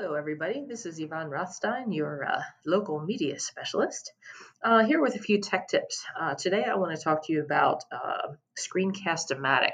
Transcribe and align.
Hello, 0.00 0.14
everybody. 0.14 0.64
This 0.64 0.86
is 0.86 1.00
Yvonne 1.00 1.28
Rothstein, 1.28 1.90
your 1.90 2.24
uh, 2.24 2.40
local 2.64 3.00
media 3.00 3.36
specialist, 3.40 4.12
uh, 4.62 4.84
here 4.84 5.02
with 5.02 5.16
a 5.16 5.18
few 5.18 5.40
tech 5.40 5.66
tips. 5.66 6.04
Uh, 6.18 6.36
today, 6.36 6.62
I 6.62 6.76
want 6.76 6.96
to 6.96 7.02
talk 7.02 7.26
to 7.26 7.32
you 7.32 7.42
about 7.42 7.82
uh, 7.90 8.28
Screencast-O-Matic. 8.56 9.72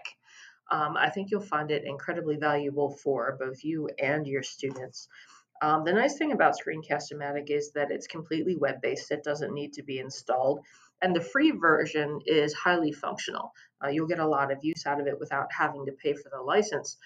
Um, 0.73 0.96
I 0.96 1.10
think 1.10 1.30
you'll 1.30 1.42
find 1.42 1.70
it 1.70 1.84
incredibly 1.84 2.37
valuable 2.37 2.96
for 3.02 3.37
both 3.38 3.62
you 3.64 3.91
and 4.02 4.27
your 4.27 4.42
students. 4.42 5.09
Um, 5.60 5.84
the 5.84 5.92
nice 5.92 6.16
thing 6.16 6.32
about 6.32 6.56
Screencast-O-Matic 6.59 7.50
is 7.50 7.72
that 7.72 7.91
it's 7.91 8.06
completely 8.06 8.56
web-based. 8.56 9.11
It 9.11 9.25
doesn't 9.25 9.52
need 9.52 9.75
to 9.75 9.82
be 9.82 9.98
installed. 9.98 10.61
And 11.02 11.14
the 11.14 11.20
free 11.20 11.50
version 11.50 12.20
is 12.25 12.54
highly 12.54 12.93
functional. 12.93 13.52
Uh, 13.84 13.88
you'll 13.88 14.06
get 14.06 14.20
a 14.20 14.27
lot 14.27 14.50
of 14.50 14.64
use 14.64 14.86
out 14.86 15.02
of 15.02 15.06
it 15.06 15.20
without 15.20 15.48
having 15.52 15.84
to 15.84 15.92
pay 15.92 16.14
for 16.14 16.30
the 16.30 16.41
license. 16.41 16.97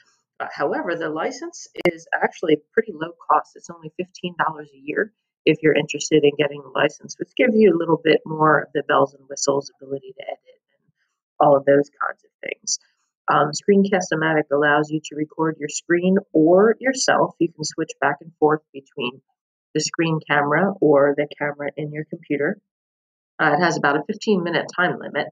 Uh, 0.40 0.46
however, 0.52 0.94
the 0.94 1.08
license 1.08 1.66
is 1.84 2.06
actually 2.14 2.58
pretty 2.72 2.92
low 2.92 3.12
cost. 3.28 3.56
It's 3.56 3.70
only 3.70 3.92
$15 4.00 4.34
a 4.62 4.66
year 4.74 5.12
if 5.44 5.58
you're 5.62 5.74
interested 5.74 6.22
in 6.24 6.30
getting 6.38 6.62
a 6.64 6.78
license, 6.78 7.16
which 7.18 7.34
gives 7.36 7.54
you 7.56 7.72
a 7.74 7.78
little 7.78 8.00
bit 8.02 8.20
more 8.24 8.60
of 8.60 8.68
the 8.74 8.82
bells 8.86 9.14
and 9.14 9.24
whistles, 9.28 9.72
ability 9.80 10.14
to 10.18 10.24
edit, 10.24 10.60
and 10.74 10.92
all 11.40 11.56
of 11.56 11.64
those 11.64 11.90
kinds 12.00 12.22
of 12.24 12.30
things. 12.42 12.78
Um, 13.30 13.50
Screencast-O-Matic 13.52 14.50
allows 14.52 14.90
you 14.90 15.00
to 15.04 15.16
record 15.16 15.56
your 15.58 15.68
screen 15.68 16.16
or 16.32 16.76
yourself. 16.80 17.34
You 17.38 17.52
can 17.52 17.64
switch 17.64 17.90
back 18.00 18.16
and 18.20 18.32
forth 18.38 18.62
between 18.72 19.20
the 19.74 19.80
screen 19.80 20.18
camera 20.28 20.72
or 20.80 21.14
the 21.16 21.28
camera 21.38 21.70
in 21.76 21.92
your 21.92 22.04
computer. 22.04 22.58
Uh, 23.40 23.54
it 23.58 23.62
has 23.62 23.76
about 23.76 23.96
a 23.96 24.04
15 24.06 24.42
minute 24.42 24.66
time 24.74 24.98
limit. 24.98 25.26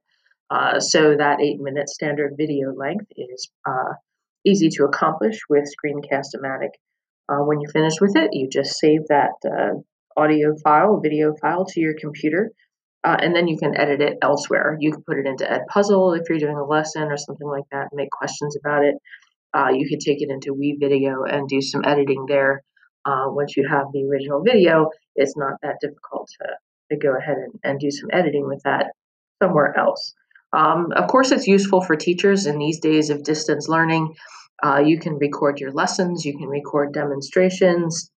Uh, 0.49 0.79
so 0.79 1.17
that 1.17 1.41
eight 1.41 1.59
minute 1.59 1.89
standard 1.89 2.35
video 2.37 2.73
length 2.73 3.07
is 3.17 3.51
uh, 3.67 3.95
easy 4.47 4.69
to 4.71 4.85
accomplish 4.85 5.39
with 5.51 5.65
Screencast-O-Matic. 5.65 6.71
Uh, 7.29 7.43
when 7.45 7.61
you 7.61 7.69
finish 7.73 8.01
with 8.01 8.15
it, 8.17 8.31
you 8.33 8.49
just 8.49 8.79
save 8.79 9.01
that 9.09 9.33
uh, 9.45 9.75
audio 10.17 10.55
file, 10.63 11.01
video 11.03 11.35
file 11.41 11.67
to 11.67 11.81
your 11.81 11.95
computer, 12.01 12.53
uh, 13.03 13.17
and 13.21 13.35
then 13.35 13.49
you 13.49 13.59
can 13.59 13.77
edit 13.77 14.01
it 14.01 14.19
elsewhere. 14.23 14.77
You 14.79 14.93
can 14.93 15.03
put 15.03 15.19
it 15.19 15.27
into 15.27 15.45
Edpuzzle 15.45 16.19
if 16.19 16.29
you're 16.29 16.39
doing 16.39 16.57
a 16.57 16.65
lesson 16.65 17.05
or 17.05 17.17
something 17.17 17.47
like 17.49 17.65
that, 17.73 17.89
and 17.91 17.97
make 17.97 18.11
questions 18.11 18.57
about 18.57 18.85
it. 18.85 18.95
Uh, 19.53 19.71
you 19.71 19.89
could 19.89 20.01
take 20.01 20.23
it 20.23 20.31
into 20.31 20.55
WeVideo 20.55 21.33
and 21.33 21.49
do 21.49 21.61
some 21.61 21.83
editing 21.85 22.27
there. 22.29 22.63
Uh, 23.05 23.27
once 23.29 23.57
you 23.57 23.67
have 23.69 23.87
the 23.93 24.05
original 24.05 24.43
video, 24.45 24.91
it's 25.15 25.37
not 25.37 25.55
that 25.63 25.77
difficult 25.81 26.29
to, 26.41 26.49
to 26.91 26.99
go 26.99 27.17
ahead 27.17 27.37
and, 27.37 27.55
and 27.65 27.81
do 27.81 27.91
some 27.91 28.09
editing 28.13 28.47
with 28.47 28.61
that 28.65 28.93
somewhere 29.43 29.77
else. 29.79 30.15
Um, 30.57 30.93
of 30.93 31.09
course, 31.09 31.33
it's 31.33 31.47
useful 31.47 31.83
for 31.83 31.97
teachers 31.97 32.47
in 32.47 32.59
these 32.59 32.81
days 32.81 33.11
of 33.11 33.23
distance 33.23 33.69
learning. 33.69 34.15
Uh, 34.63 34.79
you 34.79 34.99
can 34.99 35.19
record 35.19 35.61
your 35.61 35.71
lessons, 35.71 36.25
you 36.25 36.37
can 36.39 36.49
record 36.49 36.95
demonstrations. 36.95 38.11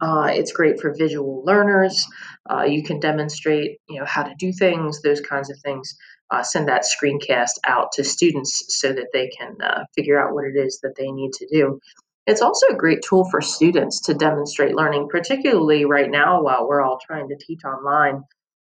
Uh, 0.00 0.30
it's 0.32 0.50
great 0.50 0.80
for 0.80 0.92
visual 0.96 1.44
learners. 1.44 2.06
Uh, 2.50 2.62
you 2.62 2.82
can 2.82 2.98
demonstrate, 2.98 3.78
you 3.88 4.00
know, 4.00 4.06
how 4.06 4.24
to 4.24 4.34
do 4.36 4.52
things, 4.52 5.00
those 5.02 5.20
kinds 5.20 5.48
of 5.50 5.56
things. 5.60 5.96
Uh, 6.28 6.42
send 6.42 6.68
that 6.68 6.84
screencast 6.84 7.58
out 7.64 7.92
to 7.92 8.02
students 8.02 8.64
so 8.80 8.92
that 8.92 9.08
they 9.12 9.28
can 9.28 9.54
uh, 9.62 9.84
figure 9.94 10.20
out 10.20 10.34
what 10.34 10.44
it 10.46 10.56
is 10.56 10.80
that 10.82 10.96
they 10.96 11.12
need 11.12 11.32
to 11.34 11.46
do. 11.46 11.78
It's 12.26 12.42
also 12.42 12.68
a 12.68 12.76
great 12.76 13.02
tool 13.02 13.28
for 13.30 13.42
students 13.42 14.00
to 14.06 14.14
demonstrate 14.14 14.74
learning, 14.74 15.08
particularly 15.08 15.84
right 15.84 16.10
now 16.10 16.42
while 16.42 16.66
we're 16.66 16.80
all 16.80 16.98
trying 16.98 17.28
to 17.28 17.36
teach 17.36 17.60
online. 17.64 18.24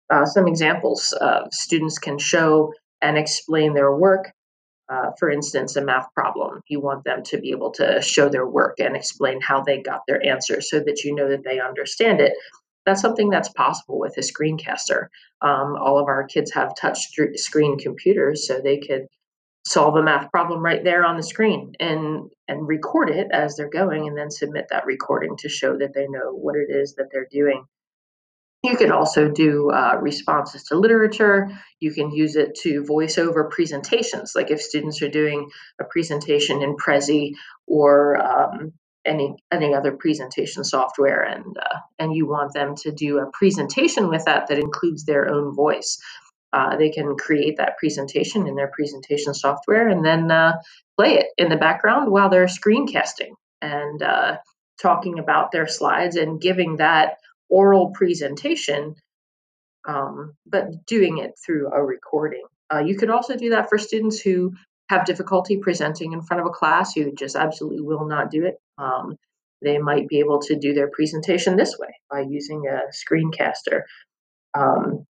Uh, 0.09 0.25
some 0.25 0.47
examples 0.47 1.13
of 1.13 1.53
students 1.53 1.97
can 1.97 2.17
show 2.17 2.73
and 3.01 3.17
explain 3.17 3.73
their 3.73 3.93
work 3.95 4.31
uh, 4.87 5.11
for 5.17 5.29
instance, 5.29 5.75
a 5.75 5.83
math 5.83 6.13
problem. 6.13 6.61
You 6.67 6.79
want 6.79 7.03
them 7.03 7.23
to 7.23 7.39
be 7.39 7.51
able 7.51 7.71
to 7.71 8.01
show 8.01 8.29
their 8.29 8.47
work 8.47 8.79
and 8.79 8.95
explain 8.95 9.41
how 9.41 9.61
they 9.61 9.81
got 9.81 10.01
their 10.07 10.23
answer 10.23 10.61
so 10.61 10.79
that 10.79 11.03
you 11.03 11.15
know 11.15 11.29
that 11.29 11.43
they 11.43 11.59
understand 11.59 12.21
it. 12.21 12.33
That's 12.85 13.01
something 13.01 13.31
that's 13.31 13.49
possible 13.49 13.99
with 13.99 14.15
a 14.17 14.21
screencaster. 14.21 15.07
Um, 15.41 15.75
all 15.75 15.97
of 15.97 16.07
our 16.07 16.25
kids 16.27 16.51
have 16.53 16.75
touch 16.75 16.99
screen 17.35 17.79
computers, 17.79 18.47
so 18.47 18.61
they 18.61 18.77
could 18.77 19.07
solve 19.67 19.95
a 19.95 20.03
math 20.03 20.29
problem 20.29 20.63
right 20.63 20.83
there 20.83 21.03
on 21.03 21.17
the 21.17 21.23
screen 21.23 21.73
and 21.79 22.29
and 22.47 22.67
record 22.67 23.09
it 23.09 23.27
as 23.31 23.55
they're 23.55 23.67
going 23.67 24.07
and 24.07 24.15
then 24.15 24.29
submit 24.29 24.67
that 24.69 24.85
recording 24.85 25.35
to 25.37 25.49
show 25.49 25.75
that 25.75 25.95
they 25.95 26.07
know 26.07 26.31
what 26.31 26.55
it 26.55 26.67
is 26.69 26.93
that 26.93 27.07
they're 27.11 27.27
doing 27.31 27.65
you 28.65 28.77
can 28.77 28.91
also 28.91 29.29
do 29.29 29.71
uh, 29.71 29.97
responses 30.01 30.65
to 30.65 30.77
literature. 30.79 31.49
You 31.81 31.93
can 31.93 32.11
use 32.11 32.35
it 32.37 32.55
to 32.63 32.85
voice 32.85 33.17
over 33.19 33.45
presentations, 33.45 34.33
like 34.35 34.51
if 34.51 34.61
students 34.61 35.01
are 35.03 35.09
doing 35.09 35.49
a 35.81 35.85
presentation 35.85 36.63
in 36.63 36.77
Prezi 36.77 37.33
or 37.67 38.17
um, 38.21 38.73
any 39.05 39.35
any 39.51 39.73
other 39.75 39.93
presentation 39.93 40.63
software, 40.65 41.23
and 41.23 41.57
uh, 41.57 41.79
and 41.99 42.15
you 42.15 42.27
want 42.27 42.53
them 42.53 42.75
to 42.77 42.91
do 42.91 43.19
a 43.19 43.31
presentation 43.33 44.09
with 44.09 44.25
that 44.25 44.47
that 44.49 44.59
includes 44.59 45.05
their 45.05 45.29
own 45.29 45.55
voice. 45.55 45.99
Uh, 46.53 46.77
they 46.77 46.89
can 46.89 47.15
create 47.17 47.57
that 47.57 47.77
presentation 47.77 48.47
in 48.47 48.55
their 48.55 48.71
presentation 48.73 49.33
software 49.33 49.87
and 49.89 50.05
then 50.05 50.31
uh, 50.31 50.53
play 50.97 51.15
it 51.15 51.27
in 51.37 51.49
the 51.49 51.57
background 51.57 52.11
while 52.11 52.29
they're 52.29 52.47
screencasting 52.47 53.31
and 53.61 54.01
uh, 54.03 54.37
talking 54.81 55.19
about 55.19 55.51
their 55.51 55.67
slides 55.67 56.15
and 56.15 56.41
giving 56.41 56.77
that 56.77 57.17
oral 57.49 57.91
presentation, 57.91 58.95
um, 59.87 60.35
but 60.45 60.85
doing 60.85 61.19
it 61.19 61.33
through 61.43 61.71
a 61.71 61.83
recording. 61.83 62.45
Uh, 62.73 62.79
you 62.79 62.97
could 62.97 63.09
also 63.09 63.35
do 63.35 63.51
that 63.51 63.69
for 63.69 63.77
students 63.77 64.19
who 64.19 64.53
have 64.89 65.05
difficulty 65.05 65.57
presenting 65.57 66.13
in 66.13 66.21
front 66.21 66.41
of 66.41 66.47
a 66.47 66.51
class 66.51 66.93
who 66.93 67.13
just 67.13 67.35
absolutely 67.35 67.81
will 67.81 68.05
not 68.05 68.31
do 68.31 68.45
it. 68.45 68.55
Um, 68.77 69.15
they 69.61 69.77
might 69.77 70.07
be 70.07 70.19
able 70.19 70.39
to 70.41 70.55
do 70.55 70.73
their 70.73 70.89
presentation 70.89 71.55
this 71.55 71.77
way 71.79 71.89
by 72.09 72.21
using 72.21 72.65
a 72.67 72.81
screencaster. 72.91 73.81
Um, 74.53 75.05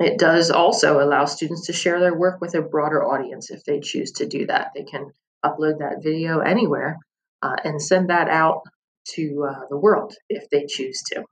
it 0.00 0.18
does 0.18 0.50
also 0.50 1.00
allow 1.00 1.26
students 1.26 1.66
to 1.66 1.72
share 1.72 2.00
their 2.00 2.14
work 2.14 2.40
with 2.40 2.54
a 2.54 2.62
broader 2.62 3.04
audience 3.04 3.50
if 3.50 3.64
they 3.64 3.80
choose 3.80 4.12
to 4.12 4.26
do 4.26 4.46
that. 4.46 4.72
They 4.74 4.84
can 4.84 5.12
upload 5.44 5.78
that 5.78 6.02
video 6.02 6.40
anywhere 6.40 6.98
uh, 7.42 7.56
and 7.62 7.80
send 7.80 8.10
that 8.10 8.28
out 8.28 8.62
to 9.14 9.48
uh, 9.48 9.66
the 9.68 9.76
world 9.76 10.14
if 10.28 10.48
they 10.50 10.66
choose 10.66 11.00
to. 11.12 11.24